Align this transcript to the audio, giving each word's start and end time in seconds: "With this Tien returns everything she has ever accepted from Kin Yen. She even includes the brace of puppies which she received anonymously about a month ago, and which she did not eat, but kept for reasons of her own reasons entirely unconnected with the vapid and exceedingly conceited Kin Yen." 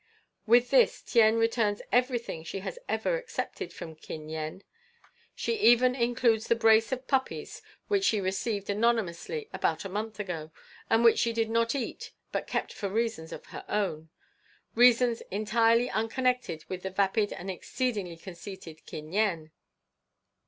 "With 0.47 0.71
this 0.71 0.99
Tien 1.03 1.35
returns 1.35 1.79
everything 1.91 2.43
she 2.43 2.61
has 2.61 2.79
ever 2.89 3.19
accepted 3.19 3.71
from 3.71 3.93
Kin 3.95 4.29
Yen. 4.29 4.63
She 5.35 5.53
even 5.57 5.93
includes 5.93 6.47
the 6.47 6.55
brace 6.55 6.91
of 6.91 7.05
puppies 7.05 7.61
which 7.87 8.03
she 8.03 8.19
received 8.19 8.71
anonymously 8.71 9.47
about 9.53 9.85
a 9.85 9.89
month 9.89 10.19
ago, 10.19 10.49
and 10.89 11.03
which 11.03 11.19
she 11.19 11.31
did 11.33 11.51
not 11.51 11.75
eat, 11.75 12.13
but 12.31 12.47
kept 12.47 12.73
for 12.73 12.89
reasons 12.89 13.31
of 13.31 13.45
her 13.53 13.63
own 13.69 14.09
reasons 14.73 15.21
entirely 15.29 15.87
unconnected 15.87 16.65
with 16.67 16.81
the 16.81 16.89
vapid 16.89 17.31
and 17.31 17.51
exceedingly 17.51 18.17
conceited 18.17 18.83
Kin 18.87 19.11
Yen." 19.13 19.51